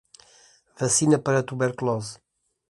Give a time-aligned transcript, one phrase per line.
[0.79, 2.17] Vacina para tuberculose